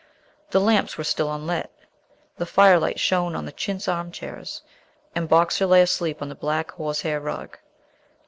[0.49, 1.69] The lamps were still unlit.
[2.37, 4.63] The fire light shone on the chintz armchairs,
[5.13, 7.59] and Boxer lay asleep on the black horse hair rug.